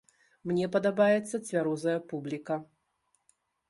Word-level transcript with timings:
Мне 0.51 0.69
падабаецца 0.77 1.43
цвярозая 1.47 1.97
публіка! 2.11 2.63